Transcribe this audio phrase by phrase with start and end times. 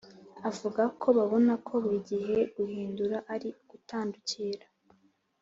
[0.49, 4.65] avuga ko babona ko “buri gihe guhindura ari ugutandukira